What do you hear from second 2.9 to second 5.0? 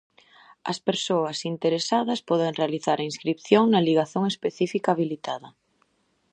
a inscrición na ligazón específica